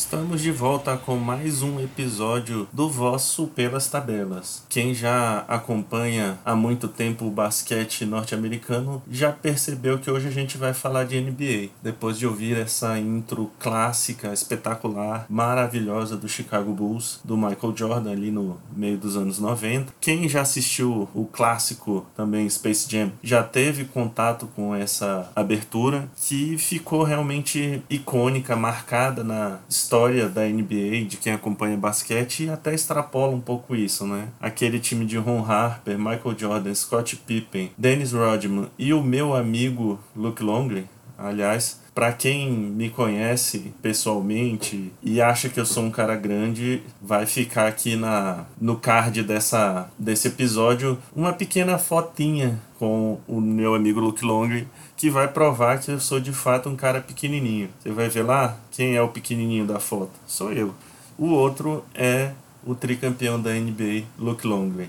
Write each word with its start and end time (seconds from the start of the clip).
Estamos 0.00 0.40
de 0.40 0.50
volta 0.50 0.96
com 0.96 1.16
mais 1.16 1.60
um 1.60 1.78
episódio 1.78 2.66
do 2.72 2.88
vosso 2.88 3.48
Pelas 3.48 3.86
Tabelas. 3.86 4.64
Quem 4.66 4.94
já 4.94 5.44
acompanha 5.46 6.38
há 6.42 6.56
muito 6.56 6.88
tempo 6.88 7.26
o 7.26 7.30
basquete 7.30 8.06
norte-americano 8.06 9.02
já 9.10 9.30
percebeu 9.30 9.98
que 9.98 10.10
hoje 10.10 10.26
a 10.26 10.30
gente 10.30 10.56
vai 10.56 10.72
falar 10.72 11.04
de 11.04 11.20
NBA. 11.20 11.68
Depois 11.82 12.18
de 12.18 12.26
ouvir 12.26 12.56
essa 12.56 12.98
intro 12.98 13.50
clássica, 13.58 14.32
espetacular, 14.32 15.26
maravilhosa 15.28 16.16
do 16.16 16.26
Chicago 16.26 16.72
Bulls, 16.72 17.20
do 17.22 17.36
Michael 17.36 17.76
Jordan 17.76 18.10
ali 18.10 18.30
no 18.30 18.56
meio 18.74 18.96
dos 18.96 19.18
anos 19.18 19.38
90. 19.38 19.92
Quem 20.00 20.26
já 20.30 20.40
assistiu 20.40 21.10
o 21.14 21.26
clássico 21.26 22.06
também 22.16 22.48
Space 22.48 22.90
Jam 22.90 23.12
já 23.22 23.42
teve 23.42 23.84
contato 23.84 24.48
com 24.56 24.74
essa 24.74 25.30
abertura 25.36 26.08
que 26.16 26.56
ficou 26.56 27.02
realmente 27.02 27.82
icônica, 27.90 28.56
marcada 28.56 29.22
na 29.22 29.58
história 29.68 29.89
da 30.28 30.46
NBA, 30.46 31.04
de 31.08 31.16
quem 31.16 31.32
acompanha 31.32 31.76
basquete, 31.76 32.44
e 32.44 32.50
até 32.50 32.72
extrapola 32.72 33.34
um 33.34 33.40
pouco 33.40 33.74
isso, 33.74 34.06
né? 34.06 34.28
Aquele 34.40 34.78
time 34.78 35.04
de 35.04 35.16
Ron 35.16 35.44
Harper, 35.44 35.98
Michael 35.98 36.38
Jordan, 36.38 36.74
Scott 36.74 37.16
Pippen, 37.16 37.72
Dennis 37.76 38.12
Rodman 38.12 38.68
e 38.78 38.94
o 38.94 39.02
meu 39.02 39.34
amigo 39.34 39.98
Luke 40.14 40.42
Longley, 40.42 40.86
aliás, 41.20 41.80
para 41.94 42.12
quem 42.12 42.50
me 42.50 42.88
conhece 42.88 43.74
pessoalmente 43.82 44.92
e 45.02 45.20
acha 45.20 45.48
que 45.48 45.60
eu 45.60 45.66
sou 45.66 45.84
um 45.84 45.90
cara 45.90 46.16
grande, 46.16 46.82
vai 47.02 47.26
ficar 47.26 47.66
aqui 47.66 47.96
na 47.96 48.46
no 48.60 48.76
card 48.76 49.22
dessa 49.22 49.90
desse 49.98 50.28
episódio 50.28 50.98
uma 51.14 51.32
pequena 51.32 51.78
fotinha 51.78 52.60
com 52.78 53.18
o 53.28 53.40
meu 53.40 53.74
amigo 53.74 54.00
Luke 54.00 54.24
Longley 54.24 54.66
que 54.96 55.10
vai 55.10 55.28
provar 55.28 55.80
que 55.80 55.90
eu 55.90 56.00
sou 56.00 56.20
de 56.20 56.32
fato 56.32 56.68
um 56.68 56.76
cara 56.76 57.00
pequenininho. 57.00 57.68
Você 57.78 57.90
vai 57.90 58.08
ver 58.08 58.22
lá 58.22 58.56
quem 58.70 58.96
é 58.96 59.02
o 59.02 59.08
pequenininho 59.08 59.66
da 59.66 59.80
foto. 59.80 60.12
Sou 60.26 60.52
eu. 60.52 60.74
O 61.18 61.26
outro 61.30 61.84
é 61.94 62.32
o 62.64 62.74
tricampeão 62.74 63.40
da 63.40 63.50
NBA, 63.50 64.04
Luke 64.18 64.46
Longley. 64.46 64.88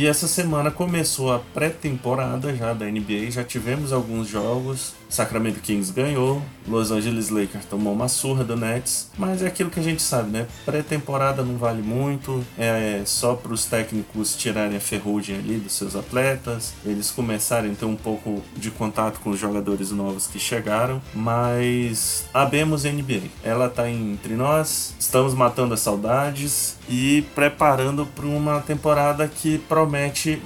E 0.00 0.06
essa 0.06 0.26
semana 0.26 0.70
começou 0.70 1.30
a 1.30 1.38
pré-temporada 1.38 2.56
já 2.56 2.72
da 2.72 2.86
NBA, 2.86 3.30
já 3.32 3.44
tivemos 3.44 3.92
alguns 3.92 4.28
jogos. 4.28 4.94
Sacramento 5.10 5.60
Kings 5.60 5.92
ganhou, 5.92 6.40
Los 6.66 6.90
Angeles 6.90 7.28
Lakers 7.28 7.66
tomou 7.66 7.92
uma 7.92 8.08
surra 8.08 8.42
do 8.42 8.56
Nets, 8.56 9.10
mas 9.18 9.42
é 9.42 9.46
aquilo 9.46 9.68
que 9.68 9.78
a 9.78 9.82
gente 9.82 10.00
sabe, 10.00 10.30
né? 10.30 10.46
Pré-temporada 10.64 11.42
não 11.42 11.58
vale 11.58 11.82
muito, 11.82 12.42
é 12.56 13.02
só 13.04 13.34
para 13.34 13.52
os 13.52 13.66
técnicos 13.66 14.36
tirarem 14.36 14.76
a 14.76 14.80
ferrugem 14.80 15.36
ali 15.36 15.58
dos 15.58 15.72
seus 15.72 15.94
atletas, 15.94 16.72
eles 16.86 17.10
começarem 17.10 17.72
a 17.72 17.74
ter 17.74 17.84
um 17.84 17.96
pouco 17.96 18.40
de 18.56 18.70
contato 18.70 19.18
com 19.18 19.30
os 19.30 19.38
jogadores 19.38 19.90
novos 19.90 20.28
que 20.28 20.38
chegaram, 20.38 21.02
mas 21.12 22.24
abemos 22.32 22.84
NBA. 22.84 23.24
Ela 23.42 23.68
tá 23.68 23.90
entre 23.90 24.34
nós, 24.34 24.94
estamos 24.98 25.34
matando 25.34 25.74
as 25.74 25.80
saudades 25.80 26.78
e 26.88 27.22
preparando 27.34 28.06
para 28.06 28.26
uma 28.26 28.60
temporada 28.60 29.26
que 29.26 29.58
promete 29.58 29.89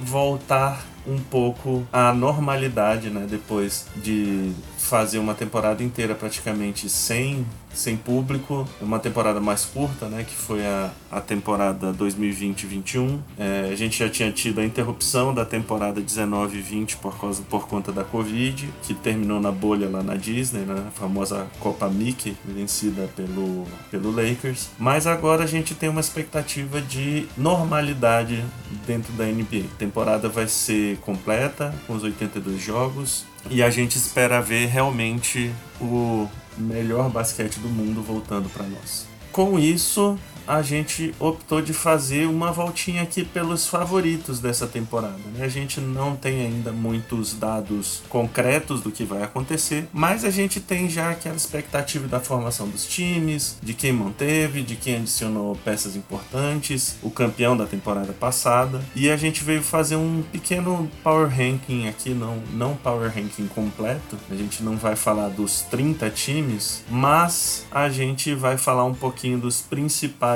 voltar 0.01 0.85
um 1.07 1.19
pouco 1.19 1.87
à 1.93 2.13
normalidade, 2.13 3.09
né? 3.09 3.27
Depois 3.29 3.85
de 3.95 4.51
fazer 4.77 5.19
uma 5.19 5.33
temporada 5.33 5.83
inteira 5.83 6.15
praticamente 6.15 6.89
sem 6.89 7.45
sem 7.75 7.97
público, 7.97 8.67
uma 8.81 8.99
temporada 8.99 9.39
mais 9.39 9.65
curta, 9.65 10.07
né, 10.07 10.23
que 10.23 10.35
foi 10.35 10.65
a, 10.65 10.91
a 11.11 11.21
temporada 11.21 11.93
2020-21. 11.93 13.19
É, 13.37 13.69
a 13.71 13.75
gente 13.75 13.99
já 13.99 14.09
tinha 14.09 14.31
tido 14.31 14.61
a 14.61 14.65
interrupção 14.65 15.33
da 15.33 15.45
temporada 15.45 16.01
19-20 16.01 16.97
por, 16.97 17.19
causa, 17.19 17.43
por 17.43 17.67
conta 17.67 17.91
da 17.91 18.03
Covid, 18.03 18.69
que 18.83 18.93
terminou 18.93 19.39
na 19.39 19.51
bolha 19.51 19.89
lá 19.89 20.01
na 20.01 20.15
Disney, 20.15 20.61
né, 20.61 20.85
a 20.87 20.91
famosa 20.91 21.47
Copa 21.59 21.87
Mickey, 21.89 22.35
vencida 22.45 23.09
pelo, 23.15 23.65
pelo 23.91 24.11
Lakers. 24.11 24.69
Mas 24.79 25.05
agora 25.05 25.43
a 25.43 25.47
gente 25.47 25.75
tem 25.75 25.89
uma 25.89 26.01
expectativa 26.01 26.81
de 26.81 27.27
normalidade 27.37 28.43
dentro 28.87 29.11
da 29.13 29.25
NBA. 29.25 29.65
A 29.73 29.77
temporada 29.77 30.29
vai 30.29 30.47
ser 30.47 30.97
completa, 30.97 31.73
com 31.85 31.93
os 31.93 32.03
82 32.03 32.61
jogos, 32.61 33.25
e 33.49 33.61
a 33.61 33.69
gente 33.69 33.95
espera 33.95 34.41
ver 34.41 34.67
realmente 34.67 35.51
o 35.79 36.27
melhor 36.57 37.09
basquete 37.09 37.59
do 37.59 37.69
mundo 37.69 38.01
voltando 38.01 38.49
para 38.49 38.65
nós. 38.65 39.05
Com 39.31 39.59
isso, 39.59 40.17
a 40.47 40.61
gente 40.61 41.13
optou 41.19 41.61
de 41.61 41.73
fazer 41.73 42.27
uma 42.27 42.51
voltinha 42.51 43.01
aqui 43.01 43.23
pelos 43.23 43.67
favoritos 43.67 44.39
dessa 44.39 44.67
temporada. 44.67 45.19
Né? 45.33 45.43
A 45.43 45.47
gente 45.47 45.79
não 45.79 46.15
tem 46.15 46.45
ainda 46.45 46.71
muitos 46.71 47.33
dados 47.33 48.03
concretos 48.09 48.81
do 48.81 48.91
que 48.91 49.03
vai 49.03 49.23
acontecer, 49.23 49.87
mas 49.91 50.23
a 50.23 50.29
gente 50.29 50.59
tem 50.59 50.89
já 50.89 51.11
aquela 51.11 51.35
expectativa 51.35 52.07
da 52.07 52.19
formação 52.19 52.67
dos 52.67 52.85
times, 52.85 53.57
de 53.61 53.73
quem 53.73 53.91
manteve, 53.91 54.61
de 54.61 54.75
quem 54.75 54.97
adicionou 54.97 55.55
peças 55.63 55.95
importantes, 55.95 56.97
o 57.01 57.09
campeão 57.09 57.57
da 57.57 57.65
temporada 57.65 58.13
passada, 58.13 58.81
e 58.95 59.09
a 59.09 59.17
gente 59.17 59.43
veio 59.43 59.63
fazer 59.63 59.95
um 59.95 60.23
pequeno 60.31 60.89
power 61.03 61.27
ranking 61.27 61.87
aqui, 61.87 62.11
não, 62.11 62.41
não 62.53 62.75
power 62.75 63.11
ranking 63.13 63.47
completo, 63.47 64.17
a 64.29 64.35
gente 64.35 64.63
não 64.63 64.77
vai 64.77 64.95
falar 64.95 65.29
dos 65.29 65.61
30 65.61 66.09
times, 66.09 66.83
mas 66.89 67.65
a 67.71 67.89
gente 67.89 68.33
vai 68.33 68.57
falar 68.57 68.85
um 68.85 68.93
pouquinho 68.93 69.39
dos 69.39 69.61
principais 69.61 70.34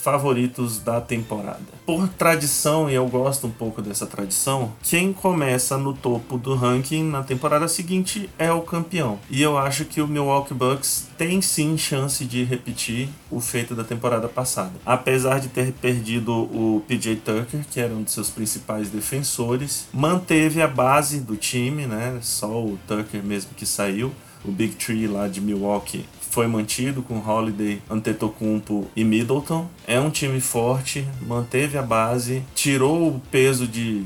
favoritos 0.00 0.78
da 0.78 1.00
temporada. 1.00 1.60
Por 1.84 2.08
tradição, 2.08 2.88
e 2.88 2.94
eu 2.94 3.06
gosto 3.06 3.46
um 3.46 3.50
pouco 3.50 3.82
dessa 3.82 4.06
tradição, 4.06 4.72
quem 4.82 5.12
começa 5.12 5.76
no 5.76 5.92
topo 5.92 6.38
do 6.38 6.54
ranking 6.54 7.04
na 7.04 7.22
temporada 7.22 7.68
seguinte 7.68 8.30
é 8.38 8.50
o 8.50 8.62
campeão. 8.62 9.18
E 9.28 9.42
eu 9.42 9.58
acho 9.58 9.84
que 9.84 10.00
o 10.00 10.08
Milwaukee 10.08 10.54
Bucks 10.54 11.08
tem 11.18 11.42
sim 11.42 11.76
chance 11.76 12.24
de 12.24 12.44
repetir 12.44 13.08
o 13.30 13.40
feito 13.40 13.74
da 13.74 13.84
temporada 13.84 14.28
passada. 14.28 14.72
Apesar 14.86 15.38
de 15.38 15.48
ter 15.48 15.72
perdido 15.72 16.32
o 16.32 16.82
PJ 16.88 17.16
Tucker, 17.16 17.64
que 17.70 17.80
era 17.80 17.92
um 17.92 18.02
de 18.02 18.10
seus 18.10 18.30
principais 18.30 18.88
defensores, 18.88 19.86
manteve 19.92 20.62
a 20.62 20.68
base 20.68 21.20
do 21.20 21.36
time, 21.36 21.86
né? 21.86 22.18
Só 22.22 22.62
o 22.62 22.78
Tucker 22.86 23.22
mesmo 23.22 23.50
que 23.54 23.66
saiu. 23.66 24.12
O 24.42 24.50
Big 24.50 24.74
Tree 24.76 25.06
lá 25.06 25.28
de 25.28 25.38
Milwaukee 25.38 26.06
foi 26.30 26.46
mantido 26.46 27.02
com 27.02 27.18
Holiday, 27.18 27.82
Antetokounmpo 27.90 28.86
e 28.96 29.04
Middleton. 29.04 29.68
É 29.86 30.00
um 30.00 30.10
time 30.10 30.40
forte, 30.40 31.06
manteve 31.20 31.76
a 31.76 31.82
base, 31.82 32.42
tirou 32.54 33.08
o 33.08 33.20
peso 33.30 33.66
de 33.66 34.04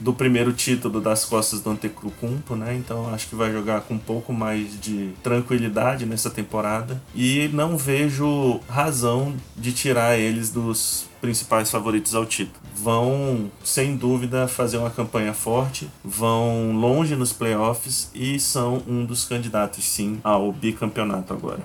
do 0.00 0.12
primeiro 0.12 0.52
título 0.52 1.00
das 1.00 1.24
costas 1.24 1.60
do 1.60 1.70
Antetokounmpo, 1.70 2.54
né? 2.54 2.74
Então 2.76 3.12
acho 3.12 3.28
que 3.28 3.34
vai 3.34 3.52
jogar 3.52 3.82
com 3.82 3.94
um 3.94 3.98
pouco 3.98 4.32
mais 4.32 4.80
de 4.80 5.12
tranquilidade 5.22 6.06
nessa 6.06 6.30
temporada 6.30 7.00
e 7.14 7.48
não 7.52 7.76
vejo 7.76 8.60
razão 8.68 9.34
de 9.56 9.72
tirar 9.72 10.18
eles 10.18 10.50
dos 10.50 11.06
principais 11.20 11.70
favoritos 11.70 12.14
ao 12.14 12.24
título. 12.24 12.58
Vão, 12.74 13.50
sem 13.64 13.96
dúvida, 13.96 14.46
fazer 14.46 14.76
uma 14.76 14.90
campanha 14.90 15.34
forte, 15.34 15.90
vão 16.04 16.72
longe 16.72 17.16
nos 17.16 17.32
playoffs 17.32 18.10
e 18.14 18.38
são 18.38 18.82
um 18.86 19.04
dos 19.04 19.24
candidatos, 19.24 19.84
sim, 19.84 20.20
ao 20.22 20.52
bicampeonato 20.52 21.32
agora. 21.32 21.60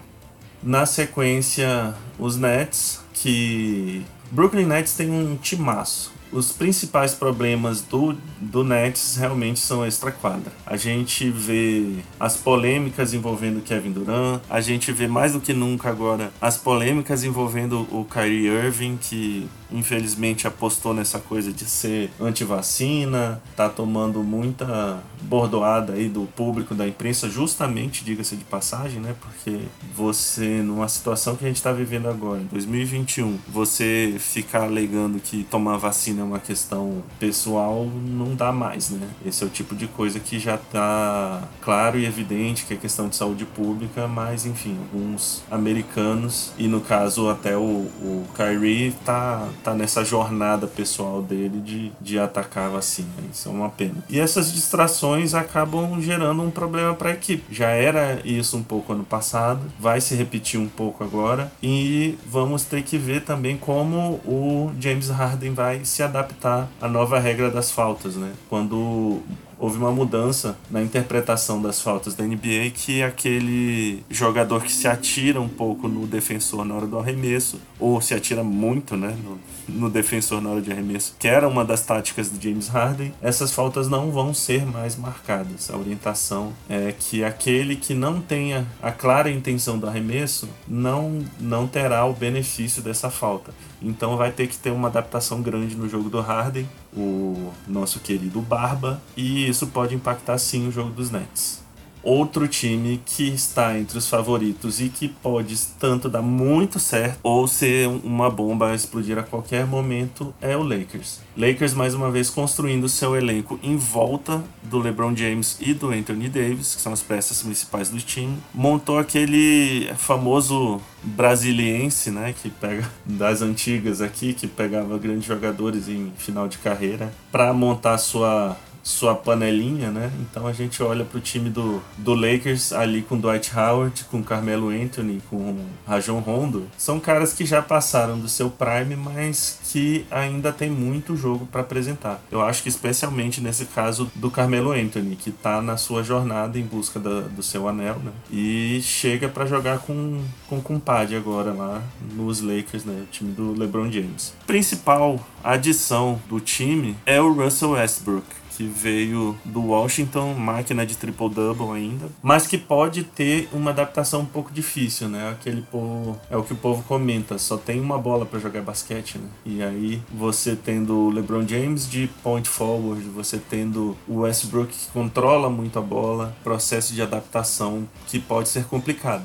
Na 0.62 0.86
sequência, 0.86 1.94
os 2.18 2.38
Nets, 2.38 3.02
que 3.14 4.04
Brooklyn 4.32 4.66
Nets 4.66 4.94
tem 4.94 5.12
um 5.12 5.36
timaço 5.36 6.12
os 6.34 6.52
principais 6.52 7.14
problemas 7.14 7.82
do, 7.82 8.16
do 8.40 8.64
Nets 8.64 9.16
realmente 9.18 9.60
são 9.60 9.86
extra-quadra. 9.86 10.52
A 10.66 10.76
gente 10.76 11.30
vê 11.30 11.98
as 12.20 12.36
polêmicas 12.38 13.14
envolvendo 13.14 13.62
Kevin 13.62 13.92
Durant, 13.92 14.42
a 14.50 14.60
gente 14.60 14.92
vê 14.92 15.08
mais 15.08 15.34
do 15.34 15.40
que 15.40 15.54
nunca 15.54 15.90
agora 15.90 16.32
as 16.42 16.58
polêmicas 16.58 17.24
envolvendo 17.24 17.88
o 17.92 18.06
Kyrie 18.06 18.48
Irving, 18.48 18.98
que 18.98 19.48
infelizmente 19.72 20.48
apostou 20.48 20.94
nessa 20.94 21.20
coisa 21.20 21.52
de 21.52 21.66
ser 21.66 22.12
anti-vacina, 22.20 23.42
tá 23.56 23.70
tomando 23.70 24.24
muita 24.24 25.02
bordoada 25.24 25.94
aí 25.94 26.10
do 26.10 26.28
público, 26.36 26.76
da 26.76 26.88
imprensa, 26.88 27.30
justamente, 27.30 28.04
diga-se 28.04 28.36
de 28.36 28.44
passagem, 28.44 29.00
né? 29.00 29.16
Porque 29.20 29.60
você, 29.96 30.62
numa 30.62 30.88
situação 30.88 31.36
que 31.36 31.46
a 31.46 31.48
gente 31.48 31.58
está 31.58 31.72
vivendo 31.72 32.08
agora, 32.08 32.42
em 32.42 32.46
2021, 32.46 33.38
você 33.48 34.16
ficar 34.20 34.64
alegando 34.64 35.20
que 35.20 35.44
tomar 35.44 35.78
vacina 35.78 36.22
é 36.22 36.24
uma 36.24 36.40
questão 36.40 37.04
pessoal, 37.20 37.86
não 37.86 38.36
dá 38.36 38.52
mais, 38.52 38.90
né? 38.90 39.08
Esse 39.26 39.44
é 39.44 39.48
o 39.48 39.50
tipo 39.50 39.76
de 39.76 39.88
coisa 39.88 40.20
que 40.20 40.40
já 40.40 40.58
tá 40.58 41.48
claro 41.62 42.00
e 42.00 42.06
evidente 42.06 42.66
que 42.66 42.74
é 42.74 42.78
questão 42.78 43.08
de 43.08 43.16
saúde 43.16 43.46
pública, 43.46 44.08
mas 44.08 44.46
enfim, 44.46 44.78
alguns 44.80 45.44
americanos, 45.50 46.52
e 46.58 46.68
no 46.68 46.82
caso 46.82 47.30
até 47.30 47.56
o, 47.58 47.62
o 47.62 48.26
Kyrie 48.36 48.94
tá, 49.06 49.48
tá 49.64 49.74
nessa 49.74 50.04
jornada 50.04 50.68
pessoal 50.68 51.22
dele 51.22 51.60
de, 51.62 51.92
de 52.02 52.20
atacar 52.20 52.66
a 52.66 52.70
vacina. 52.70 53.10
Isso 53.32 53.50
é 53.50 53.52
uma 53.52 53.70
pena. 53.70 54.04
E 54.10 54.20
essas 54.20 54.52
distrações 54.52 55.13
acabam 55.34 56.02
gerando 56.02 56.42
um 56.42 56.50
problema 56.50 56.94
para 56.94 57.10
a 57.10 57.14
equipe. 57.14 57.44
Já 57.54 57.70
era 57.70 58.22
isso 58.26 58.58
um 58.58 58.64
pouco 58.64 58.94
ano 58.94 59.04
passado, 59.04 59.62
vai 59.80 60.02
se 60.02 60.16
repetir 60.16 60.60
um 60.60 60.68
pouco 60.68 61.04
agora, 61.04 61.52
e 61.62 62.18
vamos 62.26 62.64
ter 62.64 62.84
que 62.84 62.98
ver 62.98 63.22
também 63.22 63.58
como 63.58 64.20
o 64.26 64.72
James 64.80 65.10
Harden 65.10 65.54
vai 65.54 65.86
se 65.86 66.02
adaptar 66.02 66.70
à 66.82 66.88
nova 66.88 67.20
regra 67.20 67.50
das 67.50 67.72
faltas, 67.72 68.16
né? 68.16 68.32
Quando 68.50 69.22
houve 69.58 69.78
uma 69.78 69.92
mudança 69.92 70.58
na 70.70 70.82
interpretação 70.82 71.62
das 71.62 71.82
faltas 71.82 72.16
da 72.16 72.26
NBA 72.26 72.72
que 72.74 73.02
aquele 73.02 74.04
jogador 74.10 74.62
que 74.62 74.72
se 74.72 74.90
atira 74.90 75.40
um 75.40 75.48
pouco 75.48 75.88
no 75.88 76.06
defensor 76.06 76.66
na 76.66 76.76
hora 76.76 76.86
do 76.86 77.00
arremesso, 77.00 77.62
ou 77.84 78.00
se 78.00 78.14
atira 78.14 78.46
muito 78.46 78.96
né, 78.96 79.14
no, 79.22 79.38
no 79.68 79.90
defensor 79.90 80.42
na 80.42 80.50
hora 80.50 80.62
de 80.62 80.72
arremesso, 80.72 81.14
que 81.20 81.28
era 81.28 81.50
uma 81.50 81.66
das 81.66 81.82
táticas 81.82 82.32
de 82.32 82.50
James 82.50 82.70
Harden, 82.70 83.14
essas 83.22 83.52
faltas 83.52 83.90
não 83.90 84.10
vão 84.10 84.34
ser 84.34 84.66
mais 84.66 84.96
marcadas. 84.96 85.70
A 85.70 85.76
orientação 85.76 86.54
é 86.70 86.94
que 86.98 87.26
aquele 87.26 87.76
que 87.76 87.94
não 87.94 88.22
tenha 88.22 88.66
a 88.82 88.90
clara 88.90 89.30
intenção 89.30 89.78
do 89.78 89.86
arremesso 89.86 90.48
não, 90.66 91.20
não 91.38 91.68
terá 91.68 92.06
o 92.06 92.14
benefício 92.14 92.82
dessa 92.82 93.10
falta. 93.10 93.54
Então 93.82 94.16
vai 94.16 94.32
ter 94.32 94.48
que 94.48 94.58
ter 94.58 94.72
uma 94.72 94.88
adaptação 94.88 95.42
grande 95.42 95.76
no 95.76 95.90
jogo 95.90 96.10
do 96.10 96.22
Harden, 96.22 96.66
o 96.96 97.52
nosso 97.68 98.00
querido 98.00 98.40
Barba, 98.40 99.02
e 99.18 99.46
isso 99.50 99.68
pode 99.68 99.94
impactar 99.94 100.38
sim 100.38 100.70
o 100.70 100.72
jogo 100.72 100.92
dos 100.92 101.12
Nets. 101.12 101.63
Outro 102.04 102.48
time 102.50 103.02
que 103.06 103.30
está 103.30 103.80
entre 103.80 103.98
os 103.98 104.10
favoritos 104.10 104.82
e 104.82 104.90
que 104.90 105.08
pode 105.08 105.58
tanto 105.80 106.10
dar 106.10 106.22
muito 106.22 106.78
certo 106.78 107.20
ou 107.24 107.48
ser 107.48 107.88
uma 107.88 108.30
bomba 108.30 108.72
a 108.72 108.76
explodir 108.76 109.18
a 109.18 109.24
qualquer 109.24 109.66
momento 109.66 110.34
é 110.42 110.58
o 110.58 110.64
Lakers. 110.64 111.22
Lakers 111.38 111.74
mais 111.74 111.94
uma 111.94 112.12
vez 112.12 112.30
construindo 112.30 112.90
seu 112.90 113.16
elenco 113.16 113.58
em 113.64 113.78
volta 113.78 114.44
do 114.64 114.80
LeBron 114.80 115.16
James 115.16 115.58
e 115.62 115.74
do 115.74 115.92
Anthony 115.92 116.28
Davis, 116.28 116.76
que 116.76 116.82
são 116.82 116.92
as 116.92 117.02
peças 117.02 117.42
principais 117.42 117.90
do 117.90 117.98
time. 118.00 118.38
Montou 118.54 119.00
aquele 119.00 119.90
famoso 119.96 120.82
brasiliense, 121.04 122.12
né, 122.12 122.34
que 122.42 122.50
pega 122.50 122.90
das 123.06 123.42
antigas 123.42 124.02
aqui, 124.02 124.34
que 124.34 124.48
pegava 124.48 124.98
grandes 124.98 125.26
jogadores 125.26 125.88
em 125.88 126.12
final 126.18 126.48
de 126.48 126.58
carreira, 126.58 127.14
para 127.32 127.54
montar 127.54 127.98
sua 127.98 128.58
sua 128.84 129.16
panelinha, 129.16 129.90
né? 129.90 130.12
Então 130.20 130.46
a 130.46 130.52
gente 130.52 130.84
olha 130.84 131.06
para 131.06 131.18
o 131.18 131.22
time 131.22 131.50
do, 131.50 131.82
do 131.98 132.14
Lakers 132.14 132.74
ali 132.74 133.02
com 133.02 133.18
Dwight 133.18 133.52
Howard, 133.58 134.04
com 134.06 134.22
Carmelo 134.22 134.70
Anthony, 134.70 135.22
com 135.30 135.66
Rajon 135.88 136.20
Rondo. 136.20 136.68
São 136.78 137.00
caras 137.00 137.34
que 137.34 137.46
já 137.46 137.62
passaram 137.62 138.20
do 138.20 138.28
seu 138.28 138.50
prime, 138.50 138.96
mas 138.98 139.60
que 139.72 140.06
ainda 140.12 140.52
tem 140.52 140.70
muito 140.70 141.16
jogo 141.16 141.46
para 141.46 141.62
apresentar. 141.62 142.22
Eu 142.30 142.42
acho 142.42 142.62
que 142.62 142.70
especialmente 142.70 143.40
nesse 143.40 143.66
caso 143.66 144.12
do 144.14 144.30
Carmelo 144.30 144.72
Anthony, 144.72 145.16
que 145.16 145.30
está 145.30 145.62
na 145.62 145.78
sua 145.78 146.04
jornada 146.04 146.60
em 146.60 146.64
busca 146.64 147.00
da, 147.00 147.22
do 147.22 147.42
seu 147.42 147.68
anel, 147.68 148.00
né? 148.04 148.12
E 148.30 148.82
chega 148.84 149.30
para 149.30 149.46
jogar 149.46 149.80
com 149.80 150.22
com 150.50 150.62
compadre 150.62 151.16
agora 151.16 151.54
lá 151.54 151.82
nos 152.12 152.42
Lakers, 152.42 152.84
né? 152.84 153.04
O 153.04 153.12
time 153.12 153.32
do 153.32 153.58
LeBron 153.58 153.90
James. 153.90 154.34
Principal 154.46 155.20
adição 155.44 156.22
do 156.28 156.40
time 156.40 156.96
é 157.06 157.22
o 157.22 157.34
Russell 157.34 157.72
Westbrook 157.72 158.43
que 158.56 158.64
veio 158.64 159.38
do 159.44 159.62
Washington, 159.62 160.34
máquina 160.34 160.86
de 160.86 160.96
triple-double 160.96 161.72
ainda, 161.72 162.08
mas 162.22 162.48
que 162.48 162.58
pode 162.58 163.04
ter 163.04 163.50
uma 163.52 163.72
adaptação 163.72 164.22
um 164.22 164.26
pouco 164.26 164.52
difícil, 164.52 165.10
né? 165.10 165.32
Aquele 165.32 165.62
povo, 165.62 166.20
é 166.30 166.38
o 166.38 166.44
que 166.44 166.54
o 166.54 166.58
povo 166.58 166.84
comenta, 166.84 167.38
só 167.38 167.58
tem 167.58 167.80
uma 167.80 167.98
bola 167.98 168.26
para 168.26 168.40
jogar 168.40 168.62
basquete, 168.62 169.18
né? 169.18 169.28
E 169.46 169.64
aí 169.64 170.02
você 170.12 170.56
tendo 170.56 170.94
o 170.96 171.10
LeBron 171.10 171.48
James 171.48 171.90
de 171.90 172.10
point 172.22 172.48
forward, 172.48 173.04
você 173.10 173.38
tendo 173.38 173.98
o 174.08 174.20
Westbrook 174.20 174.74
que 174.74 174.92
controla 174.92 175.50
muito 175.50 175.80
a 175.80 175.82
bola, 175.82 176.36
processo 176.44 176.94
de 176.94 177.02
adaptação 177.02 177.88
que 178.08 178.20
pode 178.20 178.50
ser 178.50 178.66
complicado. 178.66 179.24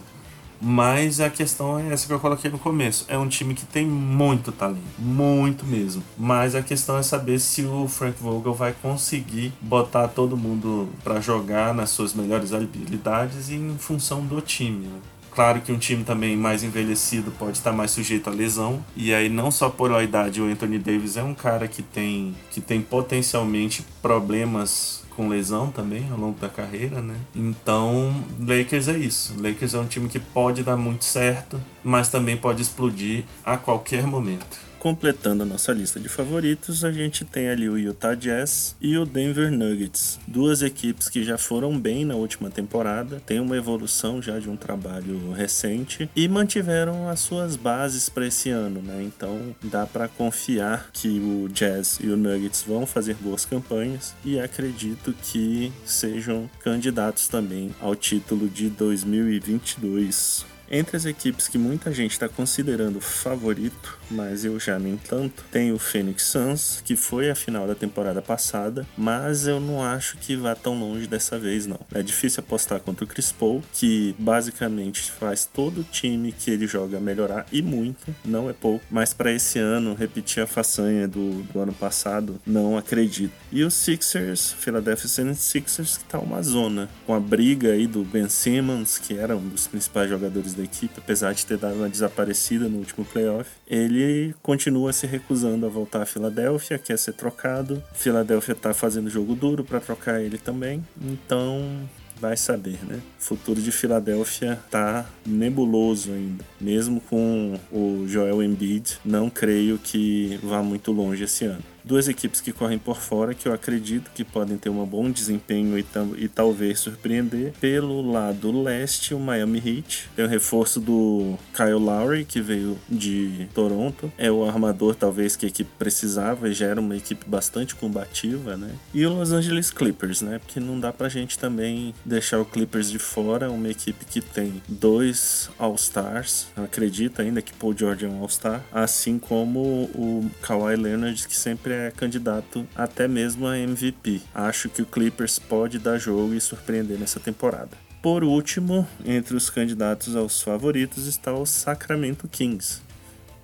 Mas 0.61 1.21
a 1.21 1.31
questão 1.31 1.79
é 1.79 1.93
essa 1.93 2.07
que 2.07 2.13
eu 2.13 2.21
coloquei 2.21 2.51
no 2.51 2.59
começo. 2.59 3.05
É 3.09 3.17
um 3.17 3.29
time 3.29 3.55
que 3.55 3.65
tem 3.65 3.87
muito 3.87 4.51
talento, 4.51 4.83
muito 4.99 5.65
mesmo. 5.65 6.03
Mas 6.17 6.55
a 6.55 6.63
questão 6.63 6.99
é 6.99 7.03
saber 7.03 7.39
se 7.39 7.63
o 7.63 7.87
Frank 7.87 8.21
Vogel 8.21 8.55
vai 8.55 8.73
conseguir 8.73 9.53
botar 9.61 10.09
todo 10.09 10.37
mundo 10.37 10.89
para 11.05 11.21
jogar 11.21 11.73
nas 11.75 11.91
suas 11.91 12.15
melhores 12.15 12.53
habilidades 12.53 13.51
em 13.51 13.77
função 13.79 14.25
do 14.25 14.41
time. 14.41 14.87
Né? 14.87 15.01
Claro 15.39 15.61
que 15.61 15.71
um 15.71 15.79
time 15.79 16.03
também 16.03 16.37
mais 16.37 16.65
envelhecido 16.65 17.31
pode 17.31 17.59
estar 17.59 17.71
mais 17.71 17.93
sujeito 17.93 18.29
a 18.29 18.33
lesão. 18.33 18.85
E 18.97 19.15
aí, 19.15 19.29
não 19.29 19.53
só 19.53 19.71
por 19.71 19.93
a 19.93 20.03
idade, 20.03 20.43
o 20.43 20.47
Anthony 20.47 20.81
Davis 20.81 21.17
é 21.17 21.23
um 21.23 21.33
cara 21.33 21.69
que 21.69 21.81
tem, 21.81 22.35
que 22.51 22.61
tem 22.61 22.83
potencialmente 22.83 23.87
problemas 24.03 25.05
com 25.15 25.29
lesão 25.29 25.71
também 25.71 26.05
ao 26.11 26.19
longo 26.19 26.41
da 26.41 26.49
carreira, 26.49 27.01
né? 27.01 27.15
Então, 27.37 28.13
Lakers 28.41 28.89
é 28.89 28.99
isso. 28.99 29.37
Lakers 29.41 29.75
é 29.75 29.79
um 29.79 29.87
time 29.87 30.09
que 30.09 30.19
pode 30.19 30.65
dar 30.65 30.77
muito 30.77 31.05
certo, 31.05 31.61
mas 31.85 32.09
também 32.09 32.37
pode 32.37 32.61
explodir 32.61 33.23
a 33.45 33.57
qualquer 33.57 34.05
momento. 34.09 34.68
Completando 34.79 35.43
a 35.43 35.47
nossa 35.47 35.73
lista 35.73 35.99
de 35.99 36.09
favoritos, 36.09 36.85
a 36.85 36.93
gente 36.93 37.25
tem 37.25 37.49
ali 37.49 37.69
o 37.69 37.77
Utah 37.77 38.15
Jazz 38.15 38.77
e 38.81 38.97
o 38.97 39.05
Denver 39.05 39.51
Nuggets. 39.51 40.21
Duas 40.27 40.63
equipes 40.63 41.09
que 41.09 41.25
já 41.25 41.37
foram 41.37 41.77
bem 41.79 42.05
na 42.05 42.15
última 42.15 42.49
temporada, 42.49 43.21
tem 43.27 43.41
uma 43.41 43.57
evolução 43.57 44.23
já 44.23 44.39
de 44.39 44.49
um 44.49 44.57
trabalho 44.57 45.33
recente 45.33 46.09
e 46.15 46.29
mantiveram 46.29 47.09
as 47.09 47.19
suas 47.19 47.57
bases 47.57 48.09
para 48.09 48.27
esse 48.27 48.51
ano, 48.51 48.81
né? 48.81 49.03
Então 49.03 49.55
dá 49.65 49.85
para 49.85 50.07
confiar 50.07 50.91
que 50.93 51.09
o 51.09 51.49
Jazz 51.49 51.99
e 52.01 52.09
o 52.09 52.17
Nuggets 52.17 52.63
vão 52.63 52.87
fazer 52.87 53.15
boas 53.15 53.45
campanhas 53.45 54.15
e 54.25 54.39
acredito 54.39 55.13
que 55.23 55.73
sejam 55.85 56.49
candidatos 56.63 57.27
também 57.27 57.75
ao 57.81 57.97
título 57.97 58.49
de 58.49 58.71
2022. 58.71 60.47
Entre 60.71 60.97
as 60.97 61.07
equipes 61.07 61.49
que 61.49 61.57
muita 61.57 61.93
gente 61.93 62.13
está 62.13 62.29
considerando 62.29 63.01
favorito, 63.01 63.98
mas 64.11 64.45
eu 64.45 64.59
já 64.59 64.79
nem 64.79 64.97
tanto, 64.97 65.45
tem 65.51 65.73
o 65.73 65.79
Phoenix 65.79 66.25
Suns, 66.25 66.83
que 66.85 66.97
foi 66.97 67.31
a 67.31 67.35
final 67.35 67.67
da 67.67 67.75
temporada 67.75 68.23
passada, 68.23 68.87
mas 68.97 69.47
eu 69.47 69.61
não 69.61 69.83
acho 69.83 70.17
que 70.19 70.37
vá 70.37 70.55
tão 70.55 70.79
longe 70.79 71.07
dessa 71.07 71.39
vez 71.39 71.67
não. 71.67 71.81
É 71.93 72.03
difícil 72.03 72.41
apostar 72.41 72.81
contra 72.81 73.05
o 73.05 73.09
Chris 73.09 73.33
Paul, 73.33 73.63
que 73.73 74.15
basicamente 74.19 75.11
faz 75.11 75.45
todo 75.45 75.81
o 75.81 75.85
time 75.85 76.33
que 76.33 76.51
ele 76.51 76.67
joga 76.67 77.01
melhorar 77.01 77.47
e 77.53 77.63
muito, 77.63 78.15
não 78.25 78.49
é 78.49 78.53
pouco, 78.53 78.85
mas 78.91 79.13
para 79.13 79.33
esse 79.33 79.59
ano 79.59 79.95
repetir 79.95 80.43
a 80.43 80.47
façanha 80.47 81.07
do, 81.07 81.43
do 81.45 81.61
ano 81.61 81.73
passado, 81.73 82.41
não 82.47 82.77
acredito. 82.77 83.33
E 83.51 83.63
os 83.63 83.75
Sixers, 83.75 84.53
Philadelphia 84.53 85.09
76ers, 85.09 85.99
que 85.99 86.05
tá 86.05 86.19
uma 86.19 86.43
zona, 86.43 86.89
com 87.07 87.15
a 87.15 87.21
briga 87.21 87.73
aí 87.73 87.87
do 87.87 88.05
Ben 88.05 88.29
Simmons, 88.29 88.99
que 88.99 89.17
era 89.17 89.37
um 89.37 89.49
dos 89.49 89.67
principais 89.67 90.09
jogadores 90.09 90.55
da 90.55 90.63
equipe, 90.63 90.95
apesar 90.99 91.33
de 91.33 91.45
ter 91.45 91.57
dado 91.57 91.77
uma 91.77 91.89
desaparecida 91.89 92.69
no 92.69 92.79
último 92.79 93.05
playoff, 93.05 93.51
ele 93.69 94.35
continua 94.43 94.93
se 94.93 95.07
recusando 95.07 95.67
a 95.67 95.69
voltar 95.69 96.03
à 96.03 96.07
Filadélfia, 96.07 96.79
quer 96.79 96.99
ser 96.99 97.13
trocado. 97.13 97.83
Filadélfia 97.93 98.55
tá 98.55 98.73
fazendo 98.73 99.11
jogo 99.11 99.35
duro 99.35 99.63
para 99.63 99.79
trocar 99.79 100.23
ele 100.23 100.39
também. 100.39 100.85
Então, 101.01 101.87
vai 102.21 102.37
saber, 102.37 102.79
né? 102.87 103.01
O 103.19 103.23
futuro 103.23 103.61
de 103.61 103.71
Filadélfia 103.71 104.59
tá 104.71 105.07
nebuloso 105.27 106.13
ainda. 106.13 106.45
Mesmo 106.61 107.01
com 107.01 107.59
o 107.71 108.05
Joel 108.09 108.43
Embiid, 108.43 108.99
não 109.05 109.29
creio 109.29 109.79
que 109.79 110.39
vá 110.43 110.63
muito 110.63 110.91
longe 110.91 111.25
esse 111.25 111.45
ano 111.45 111.63
duas 111.89 112.07
equipes 112.07 112.41
que 112.41 112.53
correm 112.53 112.79
por 112.79 112.99
fora 113.01 113.33
que 113.33 113.49
eu 113.49 113.53
acredito 113.55 114.11
que 114.15 114.23
podem 114.23 114.59
ter 114.59 114.69
um 114.69 114.85
bom 114.85 115.11
desempenho 115.11 115.79
e, 115.79 115.85
e 116.19 116.29
talvez 116.29 116.79
surpreender. 116.81 117.55
Pelo 117.59 118.13
lado 118.13 118.63
leste, 118.63 119.15
o 119.15 119.19
Miami 119.19 119.59
Heat 119.59 120.11
tem 120.15 120.25
o 120.25 120.29
reforço 120.29 120.81
do 120.81 121.39
Kyle 121.55 121.73
Lowry, 121.73 122.27
que 122.27 122.43
veio 122.43 122.79
de 122.89 123.49
Toronto. 123.55 124.13
É 124.19 124.31
o 124.31 124.45
armador, 124.45 124.95
talvez, 124.95 125.35
que 125.35 125.47
a 125.47 125.49
equipe 125.49 125.71
precisava 125.79 126.49
e 126.49 126.53
já 126.53 126.67
era 126.67 126.81
uma 126.81 126.95
equipe 126.95 127.25
bastante 127.27 127.75
combativa, 127.75 128.57
né? 128.57 128.71
E 128.93 129.07
o 129.07 129.15
Los 129.15 129.33
Angeles 129.33 129.71
Clippers, 129.71 130.21
né? 130.21 130.39
Porque 130.39 130.61
não 130.61 130.79
dá 130.79 130.93
pra 130.93 131.09
gente 131.09 131.39
também 131.39 131.95
deixar 132.05 132.39
o 132.39 132.45
Clippers 132.45 132.91
de 132.91 132.99
fora, 132.99 133.51
uma 133.51 133.69
equipe 133.69 134.05
que 134.05 134.21
tem 134.21 134.63
dois 134.69 135.49
All-Stars, 135.59 136.49
acredito 136.57 137.23
ainda 137.23 137.41
que 137.41 137.53
Paul 137.55 137.75
George 137.77 138.05
é 138.05 138.09
um 138.09 138.21
All-Star, 138.21 138.63
assim 138.71 139.19
como 139.19 139.59
o 139.95 140.31
Kawhi 140.43 140.77
Leonard, 140.77 141.27
que 141.27 141.37
sempre 141.37 141.73
é 141.73 141.78
é 141.79 141.91
candidato 141.91 142.67
até 142.75 143.07
mesmo 143.07 143.47
a 143.47 143.59
MVP. 143.59 144.21
Acho 144.35 144.69
que 144.69 144.83
o 144.83 144.87
Clippers 144.87 145.39
pode 145.39 145.79
dar 145.79 145.99
jogo 145.99 146.35
e 146.35 146.41
surpreender 146.41 146.99
nessa 146.99 147.21
temporada. 147.21 147.71
Por 148.03 148.23
último, 148.23 148.87
entre 149.05 149.37
os 149.37 149.51
candidatos 149.51 150.15
aos 150.15 150.41
favoritos 150.41 151.07
está 151.07 151.33
o 151.33 151.45
Sacramento 151.45 152.29
Kings. 152.29 152.81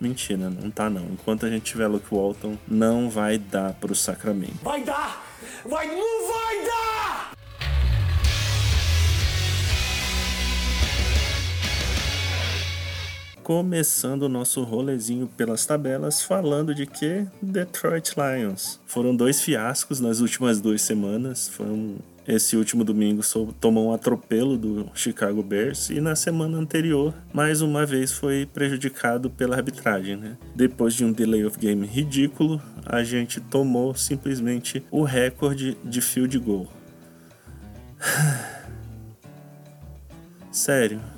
Mentira, 0.00 0.50
não 0.50 0.70
tá 0.70 0.90
não. 0.90 1.06
Enquanto 1.06 1.46
a 1.46 1.50
gente 1.50 1.64
tiver 1.64 1.86
Luke 1.86 2.06
Walton, 2.12 2.58
não 2.66 3.08
vai 3.08 3.38
dar 3.38 3.72
pro 3.74 3.94
Sacramento. 3.94 4.62
Vai 4.62 4.82
dar! 4.82 5.24
Vai, 5.64 5.86
não 5.88 6.28
vai 6.28 6.66
dar! 6.66 7.33
Começando 13.44 14.22
o 14.22 14.28
nosso 14.28 14.62
rolezinho 14.62 15.28
pelas 15.36 15.66
tabelas, 15.66 16.22
falando 16.22 16.74
de 16.74 16.86
que 16.86 17.26
Detroit 17.42 18.14
Lions. 18.16 18.80
Foram 18.86 19.14
dois 19.14 19.42
fiascos 19.42 20.00
nas 20.00 20.20
últimas 20.20 20.62
duas 20.62 20.80
semanas. 20.80 21.48
Foi 21.48 21.66
um 21.66 21.98
esse 22.26 22.56
último 22.56 22.84
domingo 22.84 23.20
tomou 23.60 23.88
um 23.88 23.92
atropelo 23.92 24.56
do 24.56 24.90
Chicago 24.94 25.42
Bears 25.42 25.90
e 25.90 26.00
na 26.00 26.16
semana 26.16 26.56
anterior, 26.56 27.12
mais 27.34 27.60
uma 27.60 27.84
vez, 27.84 28.12
foi 28.12 28.46
prejudicado 28.46 29.28
pela 29.28 29.56
arbitragem. 29.56 30.16
Né? 30.16 30.38
Depois 30.54 30.94
de 30.94 31.04
um 31.04 31.12
delay 31.12 31.44
of 31.44 31.58
game 31.58 31.86
ridículo, 31.86 32.62
a 32.82 33.04
gente 33.04 33.42
tomou 33.42 33.94
simplesmente 33.94 34.82
o 34.90 35.02
recorde 35.02 35.76
de 35.84 36.00
field 36.00 36.38
goal. 36.38 36.66
Sério. 40.50 41.13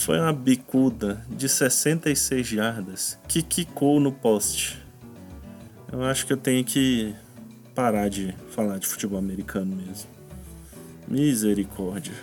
Foi 0.00 0.18
uma 0.18 0.32
bicuda 0.32 1.22
de 1.28 1.46
66 1.46 2.46
jardas 2.46 3.18
que 3.28 3.42
quicou 3.42 4.00
no 4.00 4.10
poste. 4.10 4.82
Eu 5.92 6.02
acho 6.02 6.26
que 6.26 6.32
eu 6.32 6.38
tenho 6.38 6.64
que 6.64 7.14
parar 7.74 8.08
de 8.08 8.34
falar 8.48 8.78
de 8.78 8.86
futebol 8.86 9.18
americano 9.18 9.76
mesmo. 9.76 10.08
Misericórdia. 11.06 12.14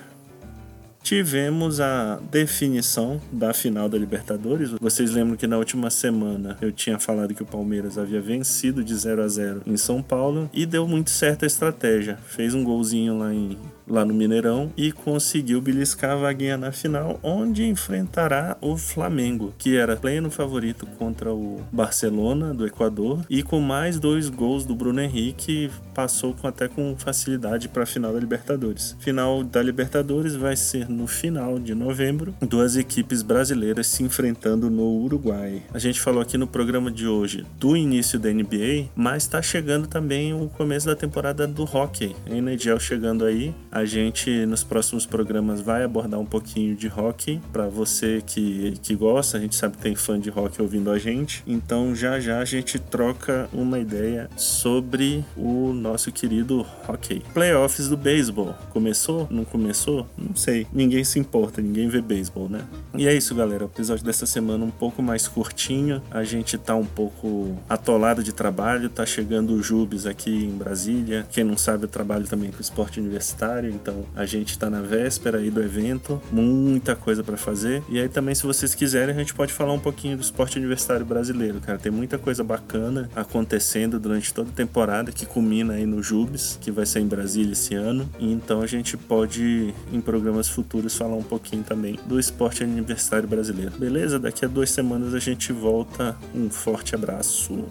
Tivemos 1.03 1.79
a 1.79 2.19
definição 2.31 3.21
da 3.31 3.53
final 3.53 3.87
da 3.87 3.95
Libertadores. 3.95 4.71
Vocês 4.81 5.11
lembram 5.11 5.37
que 5.37 5.45
na 5.45 5.59
última 5.59 5.91
semana 5.91 6.57
eu 6.59 6.71
tinha 6.71 6.97
falado 6.97 7.35
que 7.35 7.43
o 7.43 7.45
Palmeiras 7.45 7.99
havia 7.99 8.19
vencido 8.19 8.83
de 8.83 8.95
0 8.95 9.21
a 9.21 9.27
0 9.27 9.61
em 9.67 9.77
São 9.77 10.01
Paulo 10.01 10.49
e 10.51 10.65
deu 10.65 10.87
muito 10.87 11.11
certo 11.11 11.43
a 11.43 11.45
estratégia. 11.45 12.17
Fez 12.25 12.55
um 12.55 12.63
golzinho 12.63 13.19
lá 13.19 13.31
em 13.31 13.55
lá 13.87 14.03
no 14.05 14.13
Mineirão 14.13 14.71
e 14.75 14.91
conseguiu 14.91 15.61
beliscar 15.61 16.11
a 16.11 16.15
vaguinha 16.15 16.57
na 16.57 16.71
final, 16.71 17.19
onde 17.23 17.65
enfrentará 17.65 18.57
o 18.61 18.77
Flamengo, 18.77 19.53
que 19.57 19.77
era 19.77 19.95
pleno 19.95 20.29
favorito 20.29 20.85
contra 20.97 21.33
o 21.33 21.61
Barcelona 21.71 22.53
do 22.53 22.65
Equador 22.65 23.25
e 23.29 23.43
com 23.43 23.59
mais 23.59 23.99
dois 23.99 24.29
gols 24.29 24.65
do 24.65 24.75
Bruno 24.75 25.01
Henrique 25.01 25.69
passou 25.93 26.33
com, 26.33 26.47
até 26.47 26.67
com 26.67 26.95
facilidade 26.97 27.67
para 27.67 27.83
a 27.83 27.85
final 27.85 28.13
da 28.13 28.19
Libertadores. 28.19 28.95
Final 28.99 29.43
da 29.43 29.61
Libertadores 29.61 30.35
vai 30.35 30.55
ser 30.55 30.89
no 30.89 31.07
final 31.07 31.57
de 31.59 31.73
novembro, 31.73 32.35
duas 32.41 32.75
equipes 32.75 33.21
brasileiras 33.21 33.87
se 33.87 34.03
enfrentando 34.03 34.69
no 34.69 34.83
Uruguai. 34.83 35.63
A 35.73 35.79
gente 35.79 35.99
falou 35.99 36.21
aqui 36.21 36.37
no 36.37 36.47
programa 36.47 36.91
de 36.91 37.07
hoje 37.07 37.45
do 37.59 37.75
início 37.75 38.19
da 38.19 38.31
NBA, 38.31 38.89
mas 38.95 39.23
está 39.23 39.41
chegando 39.41 39.87
também 39.87 40.33
o 40.33 40.47
começo 40.49 40.85
da 40.85 40.95
temporada 40.95 41.47
do 41.47 41.63
hockey. 41.63 42.15
A 42.25 42.35
NHL 42.35 42.79
chegando 42.79 43.25
aí, 43.25 43.53
a 43.77 43.85
gente 43.85 44.43
nos 44.47 44.63
próximos 44.63 45.05
programas 45.05 45.61
vai 45.61 45.83
abordar 45.83 46.19
um 46.19 46.25
pouquinho 46.25 46.75
de 46.75 46.87
rock 46.87 47.39
para 47.53 47.67
você 47.67 48.23
que, 48.25 48.73
que 48.81 48.95
gosta. 48.95 49.37
A 49.37 49.39
gente 49.39 49.55
sabe 49.55 49.77
que 49.77 49.83
tem 49.83 49.95
fã 49.95 50.19
de 50.19 50.31
rock 50.31 50.59
ouvindo 50.59 50.89
a 50.89 50.97
gente. 50.97 51.43
Então 51.45 51.95
já 51.95 52.19
já 52.19 52.39
a 52.39 52.45
gente 52.45 52.79
troca 52.79 53.47
uma 53.53 53.77
ideia 53.77 54.29
sobre 54.35 55.23
o 55.35 55.73
nosso 55.73 56.11
querido 56.11 56.65
hockey. 56.87 57.21
Playoffs 57.35 57.87
do 57.87 57.95
beisebol. 57.95 58.55
Começou? 58.71 59.27
Não 59.29 59.45
começou? 59.45 60.07
Não 60.17 60.35
sei. 60.35 60.65
Ninguém 60.73 61.03
se 61.03 61.19
importa, 61.19 61.61
ninguém 61.61 61.87
vê 61.87 62.01
beisebol, 62.01 62.49
né? 62.49 62.61
E 62.97 63.07
é 63.07 63.13
isso, 63.13 63.35
galera. 63.35 63.65
O 63.65 63.67
episódio 63.67 64.03
dessa 64.03 64.25
semana 64.25 64.65
um 64.65 64.71
pouco 64.71 65.03
mais 65.03 65.27
curtinho. 65.27 66.01
A 66.09 66.23
gente 66.23 66.57
tá 66.57 66.75
um 66.75 66.85
pouco 66.85 67.55
atolado 67.69 68.23
de 68.23 68.33
trabalho. 68.33 68.89
Tá 68.89 69.05
chegando 69.05 69.53
o 69.53 69.61
Jubes 69.61 70.07
aqui 70.07 70.31
em 70.31 70.57
Brasília. 70.57 71.27
Quem 71.31 71.43
não 71.43 71.55
sabe, 71.55 71.83
eu 71.83 71.87
trabalho 71.87 72.25
também 72.25 72.49
com 72.49 72.59
esporte 72.59 72.99
universitário 72.99 73.66
então 73.69 74.05
a 74.15 74.25
gente 74.25 74.51
está 74.51 74.69
na 74.69 74.81
véspera 74.81 75.39
aí 75.39 75.49
do 75.49 75.61
evento, 75.61 76.21
muita 76.31 76.95
coisa 76.95 77.23
para 77.23 77.37
fazer. 77.37 77.83
E 77.89 77.99
aí 77.99 78.09
também, 78.09 78.35
se 78.35 78.43
vocês 78.43 78.73
quiserem, 78.73 79.13
a 79.13 79.17
gente 79.17 79.33
pode 79.33 79.53
falar 79.53 79.73
um 79.73 79.79
pouquinho 79.79 80.17
do 80.17 80.21
esporte 80.21 80.57
universitário 80.57 81.05
brasileiro, 81.05 81.59
cara. 81.59 81.77
Tem 81.77 81.91
muita 81.91 82.17
coisa 82.17 82.43
bacana 82.43 83.09
acontecendo 83.15 83.99
durante 83.99 84.33
toda 84.33 84.49
a 84.49 84.53
temporada 84.53 85.11
que 85.11 85.25
culmina 85.25 85.73
aí 85.73 85.85
no 85.85 86.01
Jubes, 86.01 86.57
que 86.61 86.71
vai 86.71 86.85
ser 86.85 86.99
em 86.99 87.07
Brasília 87.07 87.53
esse 87.53 87.75
ano. 87.75 88.09
Então 88.19 88.61
a 88.61 88.67
gente 88.67 88.97
pode, 88.97 89.73
em 89.91 90.01
programas 90.01 90.47
futuros, 90.47 90.95
falar 90.95 91.15
um 91.15 91.23
pouquinho 91.23 91.63
também 91.63 91.99
do 92.05 92.19
esporte 92.19 92.63
universitário 92.63 93.27
brasileiro. 93.27 93.71
Beleza? 93.77 94.19
Daqui 94.19 94.45
a 94.45 94.47
duas 94.47 94.69
semanas 94.69 95.13
a 95.13 95.19
gente 95.19 95.51
volta. 95.51 96.15
Um 96.33 96.49
forte 96.49 96.95
abraço. 96.95 97.65